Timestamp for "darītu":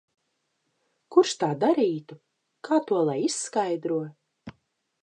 1.65-2.17